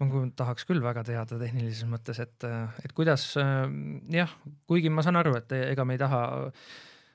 [0.00, 2.46] ma tahaks küll väga teada tehnilises mõttes, et,
[2.84, 4.32] et kuidas jah,
[4.70, 6.22] kuigi ma saan aru, et ega me ei taha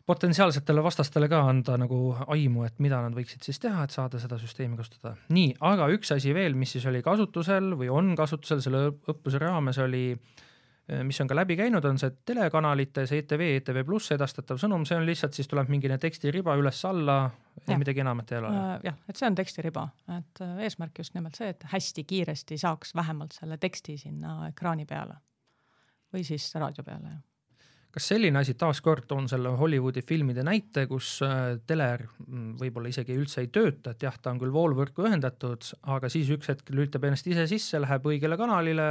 [0.06, 4.38] potentsiaalsetele vastastele ka anda nagu aimu, et mida nad võiksid siis teha, et saada seda
[4.38, 5.16] süsteemi kasutada.
[5.34, 9.82] nii, aga üks asi veel, mis siis oli kasutusel või on kasutusel selle õppuse raames,
[9.82, 10.46] oli äh,
[11.04, 15.06] mis on ka läbi käinud, on see telekanalites ETV, ETV Pluss edastatav sõnum, see on
[15.08, 17.18] lihtsalt siis tuleb mingine tekstiriba üles-alla
[17.66, 18.52] ja midagi enamat ei ole.
[18.54, 19.88] Äh, jah, et see on tekstiriba,
[20.20, 24.86] et äh, eesmärk just nimelt see, et hästi kiiresti saaks vähemalt selle teksti sinna ekraani
[24.90, 25.18] peale
[26.14, 27.24] või siis raadio peale, jah
[27.96, 31.14] kas selline asi, taaskord toon selle Hollywoodi filmide näite, kus
[31.64, 35.64] teler mm, võib-olla isegi üldse ei tööta, et jah, ta on küll voolvõrku ühendatud,
[35.96, 38.90] aga siis üks hetk lülitab ennast ise sisse, läheb õigele kanalile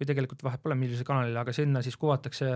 [0.00, 2.48] või tegelikult vahet pole, millisele kanalile, aga sinna siis kuvatakse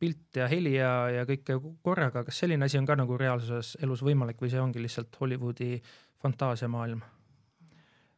[0.00, 4.02] pilt ja heli ja, ja kõike korraga, kas selline asi on ka nagu reaalsuses elus
[4.04, 5.76] võimalik või see ongi lihtsalt Hollywoodi
[6.24, 7.04] fantaasiamaailm?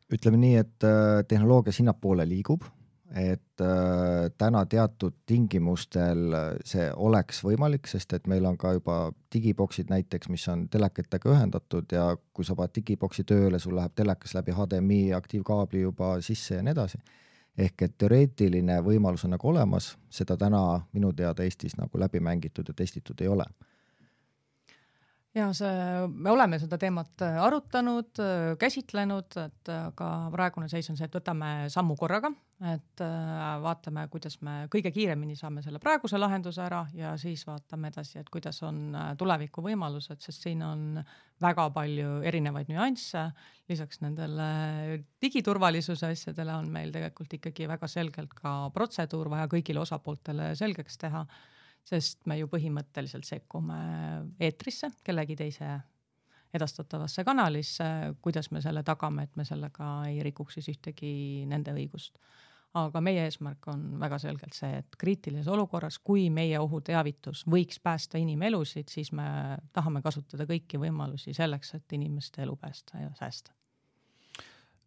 [0.06, 2.62] ütleme nii, et äh, tehnoloogia sinnapoole liigub,
[3.10, 9.00] et äh, täna teatud tingimustel see oleks võimalik, sest et meil on ka juba
[9.34, 14.38] digiboksid näiteks, mis on telekatega ühendatud ja kui sa paned digiboksi tööle, sul läheb telekas
[14.38, 17.02] läbi HDMI aktiivkaabli juba sisse ja nii edasi
[17.58, 22.68] ehk et teoreetiline võimalus on nagu olemas, seda täna minu teada Eestis nagu läbi mängitud
[22.68, 23.46] ja testitud ei ole
[25.36, 25.68] ja see,
[26.08, 31.16] me oleme seda teemat äh, arutanud, äh, käsitlenud, et aga praegune seis on see, et
[31.18, 32.30] võtame sammu korraga,
[32.72, 37.92] et äh, vaatame, kuidas me kõige kiiremini saame selle praeguse lahenduse ära ja siis vaatame
[37.92, 40.86] edasi, et kuidas on tuleviku võimalused, sest siin on
[41.42, 43.26] väga palju erinevaid nüansse.
[43.68, 50.54] lisaks nendele digiturvalisuse asjadele on meil tegelikult ikkagi väga selgelt ka protseduur vaja kõigile osapooltele
[50.56, 51.26] selgeks teha
[51.86, 53.76] sest me ju põhimõtteliselt sekkume
[54.42, 55.68] eetrisse kellegi teise
[56.56, 57.84] edastatavasse kanalisse,
[58.22, 61.12] kuidas me selle tagame, et me sellega ei rikuks siis ühtegi
[61.50, 62.20] nende õigust.
[62.76, 68.20] aga meie eesmärk on väga selgelt see, et kriitilises olukorras, kui meie ohuteavitus võiks päästa
[68.20, 73.56] inimelusid, siis me tahame kasutada kõiki võimalusi selleks, et inimeste elu päästa ja säästa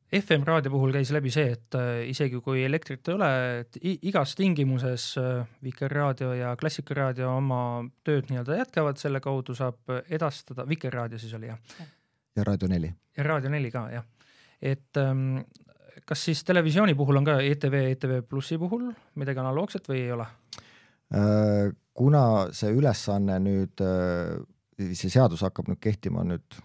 [0.09, 3.29] FM raadio puhul käis läbi see, et äh, isegi kui elektrit ei ole,
[3.61, 3.77] et
[4.09, 7.61] igas tingimuses äh, Vikerraadio ja Klassikaraadio oma
[8.05, 11.59] tööd nii-öelda jätkavad, selle kaudu saab edastada, Vikerraadio siis oli jah?
[12.35, 12.89] ja Raadio neli.
[13.17, 14.07] ja Raadio neli ka jah,
[14.61, 15.43] et ähm,
[16.09, 18.89] kas siis televisiooni puhul on ka ETV, ETV Plussi puhul
[19.21, 20.25] midagi analoogset või ei ole?
[21.13, 22.23] Äh, kuna
[22.55, 23.85] see ülesanne nüüd,
[24.89, 26.57] see seadus hakkab nüüd kehtima nüüd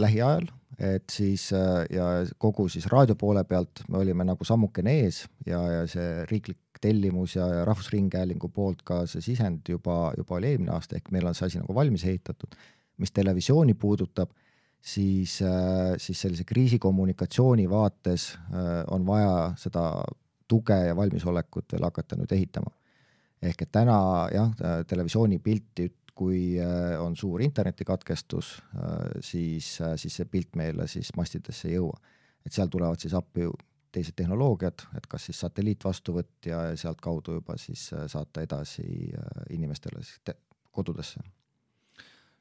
[0.00, 0.48] lähiajal
[0.78, 2.06] et siis äh, ja
[2.38, 7.36] kogu siis raadio poole pealt me olime nagu sammukene ees ja, ja see riiklik tellimus
[7.38, 11.36] ja, ja Rahvusringhäälingu poolt ka see sisend juba, juba oli eelmine aasta, ehk meil on
[11.36, 12.52] see asi nagu valmis ehitatud.
[12.96, 14.30] mis televisiooni puudutab,
[14.80, 20.04] siis, äh, siis sellise kriisikommunikatsiooni vaates äh, on vaja seda
[20.48, 22.70] tuge ja valmisolekut veel hakata nüüd ehitama.
[23.42, 23.96] ehk et täna
[24.32, 24.52] jah,
[24.88, 31.12] televisiooni pilti kui äh, on suur internetikatkestus, äh, siis, äh, siis see pilt meile siis
[31.16, 31.98] mastidesse ei jõua.
[32.46, 33.48] et seal tulevad siis appi
[33.90, 38.84] teised tehnoloogiad, et kas siis satelliitvastuvõtt ja sealtkaudu juba siis saata edasi
[39.50, 40.04] inimestele
[40.70, 41.24] kodudesse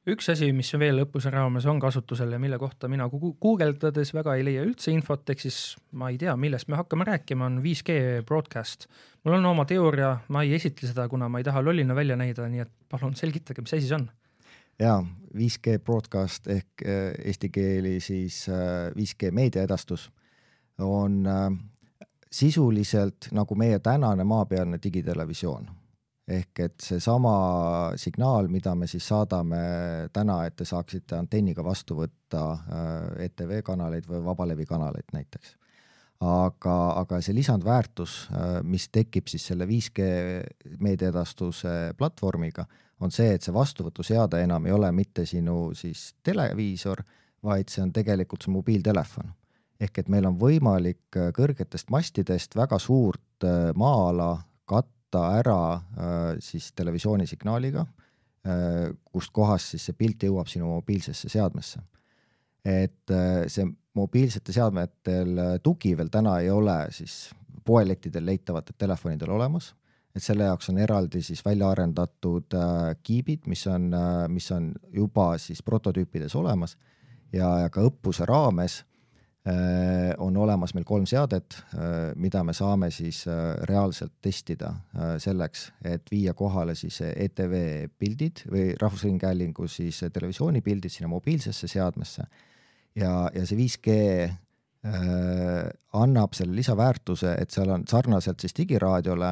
[0.10, 4.46] üks asi, mis veel õppuse raames on kasutusel ja mille kohta mina guugeldades väga ei
[4.46, 5.60] leia üldse infot, ehk siis
[5.98, 8.86] ma ei tea, millest me hakkame rääkima, on 5G broadcast.
[9.24, 12.48] mul on oma teooria, ma ei esitle seda, kuna ma ei taha lollina välja näida,
[12.50, 14.10] nii et palun selgitage, mis asi see on?
[14.80, 15.00] jaa,
[15.36, 20.10] 5G broadcast ehk äh, eesti keeli siis 5G äh, meediaedastus
[20.84, 21.48] on äh,
[22.32, 25.70] sisuliselt nagu meie tänane maapealne digitelevisioon
[26.28, 27.34] ehk et seesama
[28.02, 29.60] signaal, mida me siis saadame
[30.14, 35.56] täna, et te saaksite antenniga vastu võtta äh, ETV kanaleid või vabalevi kanaleid näiteks.
[36.26, 42.66] aga, aga see lisandväärtus, äh, mis tekib siis selle 5G meediaedastuse platvormiga,
[43.00, 47.04] on see, et see vastuvõtuseade enam ei ole mitte sinu siis televiisor,
[47.44, 49.34] vaid see on tegelikult su mobiiltelefon.
[49.80, 53.22] ehk et meil on võimalik äh, kõrgetest mastidest väga suurt
[53.76, 57.86] maa-ala katta katta ära äh, siis televisioonisignaaliga,
[58.46, 61.80] äh, kust kohast siis see pilt jõuab sinu mobiilsesse seadmesse.
[62.66, 67.30] et äh, see mobiilsete seadmetel tugi veel täna ei ole siis
[67.66, 69.76] poelettidel leitavatel telefonidel olemas,
[70.16, 72.56] et selle jaoks on eraldi siis välja arendatud
[73.04, 73.92] kiibid, mis on,
[74.28, 76.78] mis on juba siis prototüüpides olemas
[77.32, 78.84] ja, ja ka õppuse raames
[80.18, 84.72] on olemas meil kolm seadet, äh, mida me saame siis äh, reaalselt testida
[85.22, 87.54] selleks, et viia kohale siis ETV
[88.00, 92.26] pildid või Rahvusringhäälingu siis televisioonipildid sinna mobiilsesse seadmesse.
[92.96, 94.00] ja, ja see 5G
[95.98, 99.32] annab selle lisaväärtuse, et seal on sarnaselt siis digiraadiole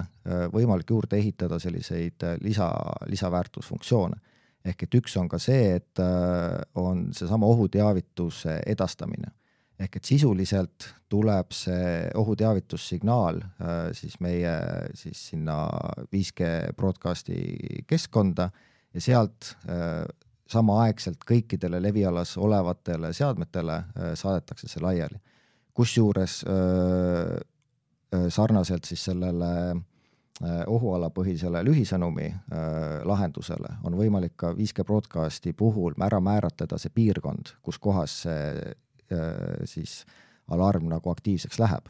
[0.54, 2.71] võimalik juurde ehitada selliseid lisa,
[3.06, 4.17] lisaväärtusfunktsioone.
[4.65, 6.02] ehk et üks on ka see, et
[6.76, 9.30] on seesama ohuteavituse edastamine
[9.79, 14.53] ehk et sisuliselt tuleb see ohuteavitussignaal äh, siis meie
[14.97, 15.57] siis sinna
[16.13, 17.38] 5G broadcasti
[17.88, 18.49] keskkonda
[18.93, 20.03] ja sealt äh,
[20.49, 25.21] samaaegselt kõikidele levialas olevatele seadmetele äh, saadetakse see laiali.
[25.73, 26.43] kusjuures
[28.29, 29.47] sarnaselt siis sellele
[30.69, 32.27] ohualapõhisele lühisõnumi
[33.09, 38.75] lahendusele on võimalik ka 5G broadcasti puhul ära määratleda see piirkond, kus kohas see
[39.69, 40.04] siis
[40.52, 41.89] alarm nagu aktiivseks läheb.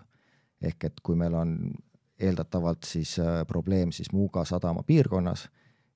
[0.64, 1.74] ehk et kui meil on
[2.20, 5.50] eeldatavalt siis äh, probleem siis Muuga sadama piirkonnas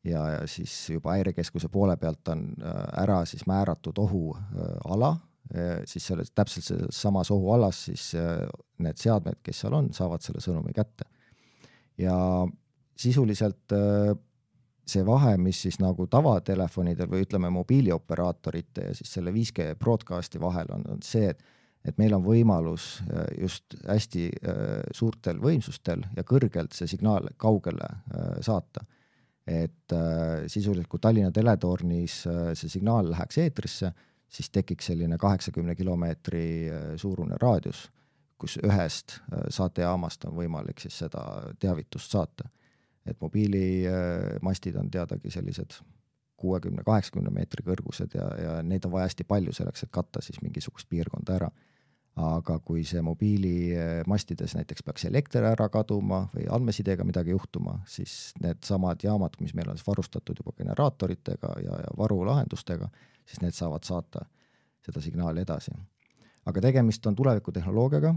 [0.03, 5.15] ja, ja siis juba häirekeskuse poole pealt on äh, ära siis määratud ohuala,
[5.87, 8.09] siis selles täpselt selles samas ohualas siis
[8.83, 11.05] need seadmed, kes seal on, saavad selle sõnumi kätte.
[11.97, 12.17] ja
[12.99, 13.71] sisuliselt
[14.87, 20.71] see vahe, mis siis nagu tavatelefonidel või ütleme, mobiilioperaatorite ja siis selle 5G broadcast'i vahel
[20.73, 21.43] on, on see, et
[21.87, 24.61] et meil on võimalus äh, just hästi äh,
[24.95, 28.85] suurtel võimsustel ja kõrgelt see signaal kaugele äh, saata.
[29.47, 29.93] et
[30.51, 32.15] sisuliselt, kui Tallinna teletornis
[32.59, 33.93] see signaal läheks eetrisse,
[34.27, 36.67] siis tekiks selline kaheksakümne kilomeetri
[36.99, 37.85] suurune raadius,
[38.35, 41.23] kus ühest saatejaamast on võimalik siis seda
[41.63, 42.49] teavitust saata.
[43.07, 45.79] Et mobiilimastid on teadagi sellised
[46.37, 50.41] kuuekümne, kaheksakümne meetri kõrgused ja, ja neid on vaja hästi palju selleks, et katta siis
[50.43, 51.49] mingisugust piirkonda ära
[52.17, 59.03] aga kui see mobiilimastides näiteks peaks elekter ära kaduma või andmesidega midagi juhtuma, siis needsamad
[59.05, 62.89] jaamad, mis meil on varustatud juba generaatoritega ja, ja varulahendustega,
[63.25, 64.25] siis need saavad saata
[64.85, 65.75] seda signaali edasi.
[66.45, 68.15] aga tegemist on tulevikutehnoloogiaga,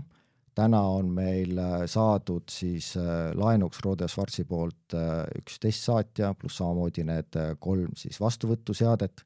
[0.61, 6.61] täna on meil äh, saadud siis äh, laenuks Rode Schwarzi poolt äh, üks testsaatja pluss
[6.61, 9.25] samamoodi need kolm siis vastuvõtuseadet,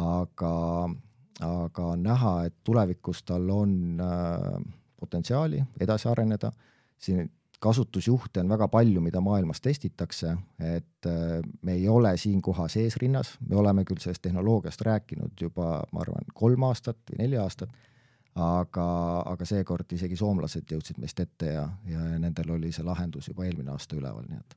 [0.00, 0.54] aga
[1.42, 3.72] aga on näha, et tulevikus tal on
[5.00, 6.52] potentsiaali edasi areneda,
[7.00, 7.24] siin
[7.62, 11.08] kasutusjuhte on väga palju, mida maailmas testitakse, et
[11.64, 16.28] me ei ole siin kohas eesrinnas, me oleme küll sellest tehnoloogiast rääkinud juba, ma arvan,
[16.34, 17.72] kolm aastat või neli aastat,
[18.34, 18.86] aga,
[19.28, 23.74] aga seekord isegi soomlased jõudsid meist ette ja, ja nendel oli see lahendus juba eelmine
[23.74, 24.56] aasta üleval, nii et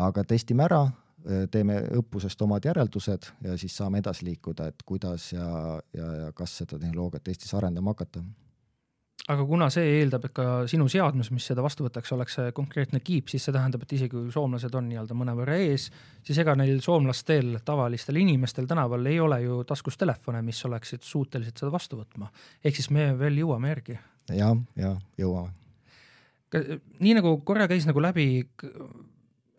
[0.00, 0.84] aga testime ära,
[1.52, 5.48] teeme õppusest omad järeldused ja siis saame edasi liikuda, et kuidas ja,
[5.96, 8.22] ja, ja kas seda tehnoloogiat Eestis arendama hakata.
[9.30, 13.00] Aga kuna see eeldab, et ka sinu seadmes, mis seda vastu võtaks, oleks see konkreetne
[13.04, 15.88] kiip, siis see tähendab, et isegi kui soomlased on nii-öelda mõnevõrra ees,
[16.26, 21.62] siis ega neil soomlastel, tavalistel inimestel tänaval ei ole ju taskus telefone, mis oleksid suutelised
[21.62, 22.30] seda vastu võtma.
[22.64, 24.02] ehk siis me veel jõuame järgi ja,.
[24.42, 25.54] jah, jah, jõuame.
[26.98, 28.26] nii nagu korra käis nagu läbi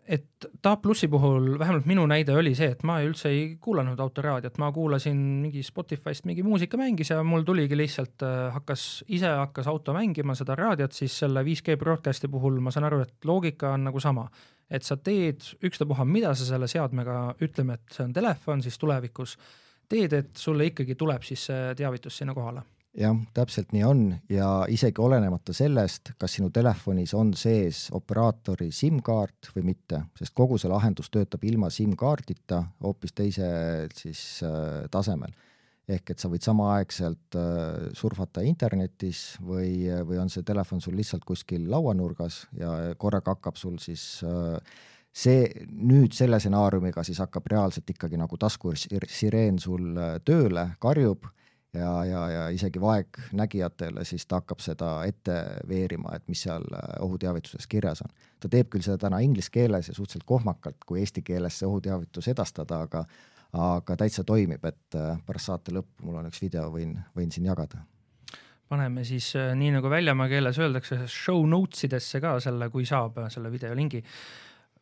[0.07, 0.25] et
[0.61, 4.71] Taap plussi puhul vähemalt minu näide oli see, et ma üldse ei kuulanud autoraadiot, ma
[4.73, 9.93] kuulasin mingi Spotify'st mingi muusika mängis ja mul tuligi lihtsalt äh, hakkas, ise hakkas auto
[9.93, 13.99] mängima seda raadiot, siis selle 5G broadcast'i puhul ma saan aru, et loogika on nagu
[13.99, 14.27] sama.
[14.71, 19.33] et sa teed ükstapuha, mida sa selle seadmega, ütleme, et see on telefon, siis tulevikus
[19.91, 22.63] teed, et sulle ikkagi tuleb siis see teavitus sinna kohale
[22.97, 29.51] jah, täpselt nii on ja isegi olenemata sellest, kas sinu telefonis on sees operaatori SIM-kaart
[29.55, 35.33] või mitte, sest kogu see lahendus töötab ilma SIM-kaardita hoopis teisel siis äh, tasemel.
[35.91, 41.25] ehk et sa võid samaaegselt äh, surfata internetis või, või on see telefon sul lihtsalt
[41.25, 44.59] kuskil lauanurgas ja korraga hakkab sul siis äh,
[45.11, 51.27] see nüüd selle stsenaariumiga siis hakkab reaalselt ikkagi nagu taskusireen sul äh, tööle, karjub
[51.73, 56.89] ja, ja, ja isegi vaegnägijatele, siis ta hakkab seda ette veerima, et mis seal äh,
[56.99, 58.11] ohuteavituses kirjas on.
[58.39, 62.27] ta teeb küll seda täna inglise keeles ja suhteliselt kohmakalt, kui eesti keeles see ohuteavitus
[62.27, 63.05] edastada, aga
[63.51, 67.49] aga täitsa toimib, et äh, pärast saate lõppu mul on üks video, võin, võin siin
[67.51, 67.81] jagada
[68.71, 73.19] paneme siis äh, nii nagu väljamaa keeles öeldakse show notes idesse ka selle, kui saab
[73.33, 73.99] selle videolingi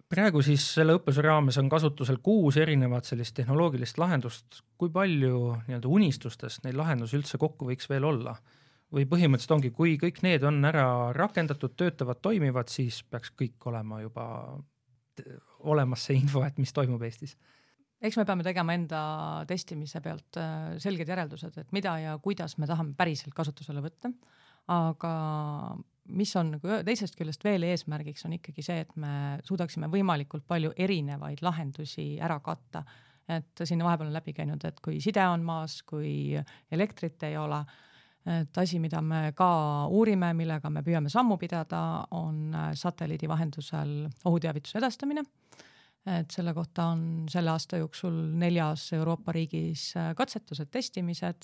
[0.09, 4.63] praegu siis selle õppuse raames on kasutusel kuus erinevat sellist tehnoloogilist lahendust.
[4.77, 8.35] kui palju nii-öelda unistustest neid lahendusi üldse kokku võiks veel olla?
[8.89, 13.99] või põhimõtteliselt ongi, kui kõik need on ära rakendatud, töötavad, toimivad, siis peaks kõik olema
[14.01, 14.25] juba
[15.69, 17.35] olemas see info, et mis toimub Eestis?
[18.01, 19.01] eks me peame tegema enda
[19.47, 24.11] testimise pealt äh, selged järeldused, et mida ja kuidas me tahame päriselt kasutusele võtta.
[24.73, 25.13] aga
[26.09, 29.11] mis on nagu teisest küljest veel eesmärgiks, on ikkagi see, et me
[29.47, 32.83] suudaksime võimalikult palju erinevaid lahendusi ära katta.
[33.29, 36.33] et siin vahepeal on läbi käinud, et kui side on maas, kui
[36.73, 37.59] elektrit ei ole,
[38.25, 39.49] et asi, mida me ka
[39.93, 45.23] uurime, millega me püüame sammu pidada, on satelliidi vahendusel ohuteavituse edastamine.
[46.09, 51.43] et selle kohta on selle aasta jooksul neljas Euroopa riigis katsetused, testimised.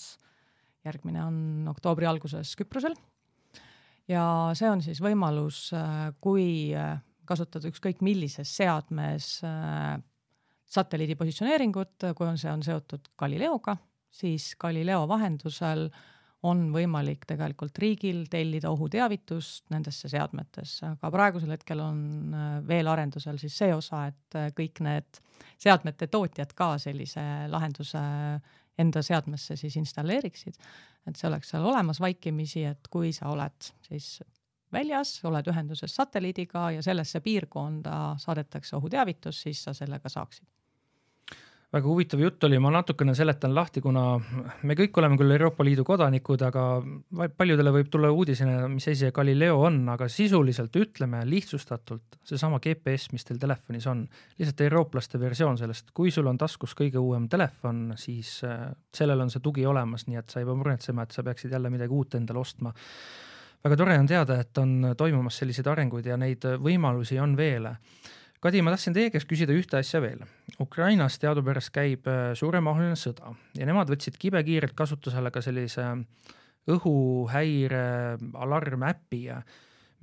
[0.84, 2.94] järgmine on oktoobri alguses Küprosel
[4.10, 4.24] ja
[4.56, 9.96] see on siis võimalus, äh, kui äh, kasutada ükskõik millises seadmes äh,
[10.66, 13.76] satelliidi positsioneeringut, kui on, see on seotud Galileoga,
[14.10, 15.88] siis Galileo vahendusel
[16.46, 22.36] on võimalik tegelikult riigil tellida ohuteavitust nendesse seadmetesse, aga praegusel hetkel on
[22.68, 25.18] veel arendusel siis see osa, et kõik need
[25.58, 28.02] seadmete tootjad ka sellise lahenduse
[28.78, 30.54] enda seadmesse siis installeeriksid.
[31.06, 34.22] et see oleks seal olemas vaikimisi, et kui sa oled siis
[34.72, 40.46] väljas, oled ühenduses satelliidiga ja sellesse piirkonda saadetakse ohuteavitus, siis sa sellega saaksid
[41.74, 44.02] väga huvitav jutt oli, ma natukene seletan lahti, kuna
[44.66, 46.64] me kõik oleme küll Euroopa Liidu kodanikud, aga
[47.36, 53.10] paljudele võib tulla uudisena, mis asi see Galileo on, aga sisuliselt ütleme lihtsustatult seesama GPS,
[53.12, 54.04] mis teil telefonis on,
[54.38, 59.32] lihtsalt eurooplaste versioon sellest, kui sul on taskus kõige uuem telefon, siis äh, sellel on
[59.34, 62.14] see tugi olemas, nii et sa ei pea muretsema, et sa peaksid jälle midagi uut
[62.14, 62.72] endale ostma.
[63.66, 67.66] Väga tore on teada, et on toimumas selliseid arenguid ja neid võimalusi on veel
[68.44, 70.20] Kadi, ma tahtsin teie käest küsida ühte asja veel.
[70.60, 75.86] Ukrainas teadupärast käib äh, suuremahuline sõda ja nemad võtsid kibekiirelt kasutusele ka sellise
[76.70, 77.86] õhuhäire
[78.34, 79.40] alarmäpi ja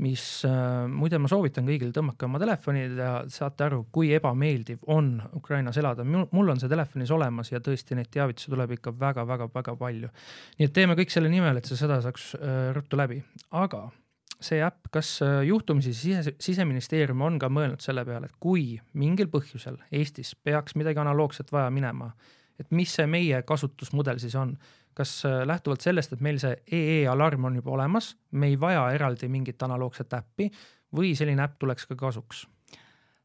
[0.01, 5.15] mis äh, muide, ma soovitan kõigil, tõmmake oma telefonid ja saate aru, kui ebameeldiv on
[5.38, 6.03] Ukrainas elada.
[6.03, 10.09] mul on see telefonis olemas ja tõesti neid teavitusi tuleb ikka väga-väga-väga palju.
[10.59, 13.21] nii et teeme kõik selle nimel, et see sõda saaks äh, ruttu läbi,
[13.51, 13.89] aga
[14.46, 19.30] see äpp, kas äh, juhtumisi sise, siseministeerium on ka mõelnud selle peale, et kui mingil
[19.32, 22.12] põhjusel Eestis peaks midagi analoogset vaja minema,
[22.60, 24.56] et mis see meie kasutusmudel siis on
[24.98, 28.86] kas äh, lähtuvalt sellest, et meil see EE alarm on juba olemas, me ei vaja
[28.94, 30.50] eraldi mingit analoogset äppi
[30.94, 32.46] või selline äpp tuleks ka kasuks?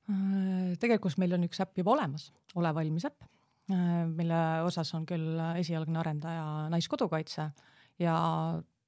[0.09, 3.27] Äh, tegelikult meil on üks äpp juba olemas, Ole valmis äpp,
[3.69, 7.45] mille osas on küll esialgne arendaja Naiskodukaitse
[8.01, 8.14] ja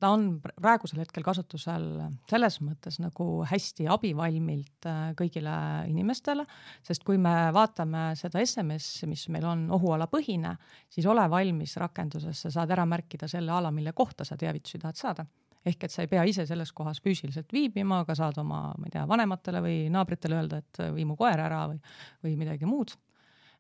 [0.01, 1.87] ta on praegusel hetkel kasutusel
[2.31, 5.55] selles mõttes nagu hästi abivalmilt äh, kõigile
[5.91, 6.47] inimestele,
[6.87, 10.55] sest kui me vaatame seda SMS-i, mis meil on ohualapõhine,
[10.93, 15.01] siis ole valmis rakenduses, sa saad ära märkida selle ala, mille kohta sa teavitusi tahad
[15.01, 15.29] saada
[15.61, 18.95] ehk et sa ei pea ise selles kohas füüsiliselt viibima, aga saad oma, ma ei
[18.95, 21.77] tea, vanematele või naabritele öelda, et vii mu koer ära või,
[22.25, 22.97] või midagi muud.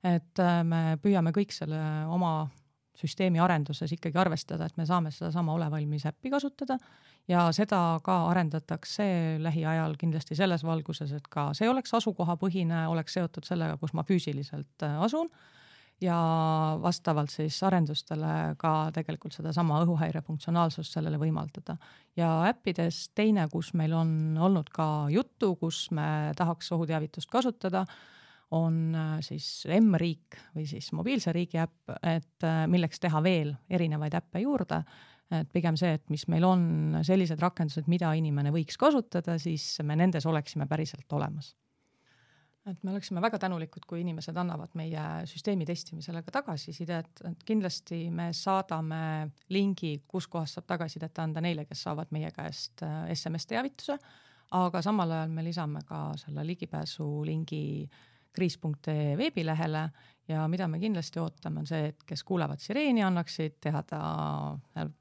[0.01, 2.49] et äh, me püüame kõik selle oma
[3.01, 6.78] süsteemi arenduses ikkagi arvestada, et me saame sedasama Ole valmis äppi kasutada
[7.28, 9.07] ja seda ka arendatakse
[9.42, 14.86] lähiajal kindlasti selles valguses, et ka see oleks asukohapõhine, oleks seotud sellega, kus ma füüsiliselt
[14.86, 15.30] äh, asun
[16.01, 16.18] ja
[16.82, 21.76] vastavalt siis arendustele ka tegelikult sedasama õhuhäire funktsionaalsust sellele võimaldada.
[22.16, 27.84] ja äppides teine, kus meil on olnud ka juttu, kus me tahaks ohuteavitust kasutada
[28.51, 34.16] on äh, siis M-riik või siis mobiilse riigi äpp, et äh, milleks teha veel erinevaid
[34.18, 34.82] äppe juurde.
[35.30, 36.62] et pigem see, et mis meil on
[37.07, 41.55] sellised rakendused, mida inimene võiks kasutada, siis me nendes oleksime päriselt olemas
[42.66, 48.03] et me oleksime väga tänulikud, kui inimesed annavad meie süsteemi testimisele ka tagasisidet, et kindlasti
[48.11, 52.84] me saadame lingi, kuskohast saab tagasisidet anda neile, kes saavad meie käest
[53.14, 53.96] SMS äh, teavituse,
[54.59, 59.89] aga samal ajal me lisame ka selle ligipääsulingi äh, kriis.ee veebilehele
[60.31, 64.01] ja mida me kindlasti ootame, on see, et kes kuulevad sireeni, annaksid teada,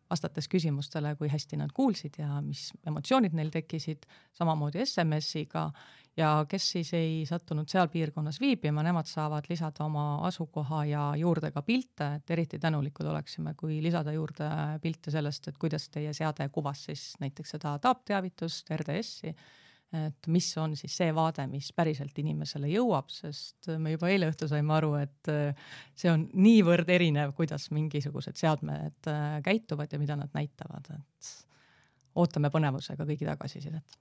[0.10, 4.08] vastates küsimustele, kui hästi nad kuulsid ja mis emotsioonid neil tekkisid,
[4.38, 5.68] samamoodi SMS-iga
[6.18, 11.54] ja kes siis ei sattunud seal piirkonnas viibima, nemad saavad lisada oma asukoha ja juurde
[11.56, 14.50] ka pilte, et eriti tänulikud oleksime, kui lisada juurde
[14.82, 19.36] pilte sellest, et kuidas teie seade kuvas siis näiteks seda taapteavitust, RDS-i
[19.96, 24.52] et mis on siis see vaade, mis päriselt inimesele jõuab, sest me juba eile õhtul
[24.52, 30.18] saime aru, et äh, see on niivõrd erinev, kuidas mingisugused seadmed äh, käituvad ja mida
[30.20, 31.34] nad näitavad, et
[32.20, 34.00] ootame põnevusega kõigi tagasisidet.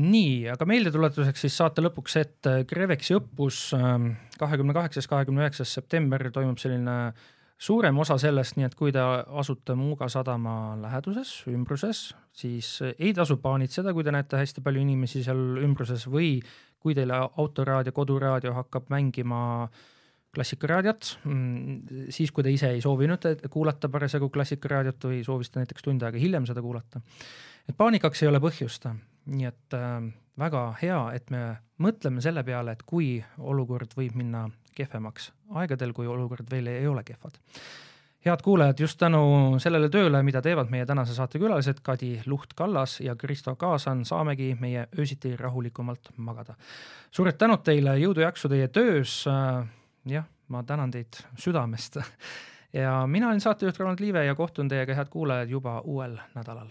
[0.00, 6.28] Nii, aga meeldetuletuseks siis saate lõpuks, et Grevexi õppus ähm, kahekümne kaheksas, kahekümne üheksas september
[6.30, 7.24] toimub selline äh,
[7.60, 9.02] suurem osa sellest, nii et kui te
[9.40, 15.24] asute Muuga sadama läheduses, ümbruses, siis ei tasu paanitseda, kui te näete hästi palju inimesi
[15.26, 16.38] seal ümbruses või
[16.80, 19.42] kui teile autoraadio, koduraadio hakkab mängima
[20.34, 26.04] klassikaraadiot, mm, siis kui te ise ei soovinud kuulata parasjagu klassikaraadiot või soovisite näiteks tund
[26.06, 27.02] aega hiljem seda kuulata.
[27.68, 28.86] et paanikaks ei ole põhjust,
[29.26, 30.06] nii et äh,
[30.38, 31.42] väga hea, et me
[31.82, 37.04] mõtleme selle peale, et kui olukord võib minna kehvemaks aegadel, kui olukord veel ei ole
[37.04, 37.38] kehvad.
[38.24, 43.16] head kuulajad, just tänu sellele tööle, mida teevad meie tänase saate külalised Kadi Luht-Kallas ja
[43.16, 46.54] Kristo Kaasan, saamegi meie öösiti rahulikumalt magada.
[47.10, 49.24] suured tänud teile, jõudu-jaksu teie töös.
[50.06, 51.96] jah, ma tänan teid südamest
[52.82, 56.70] ja mina olen saatejuht Ronald Liive ja kohtun teiega, head kuulajad, juba uuel nädalal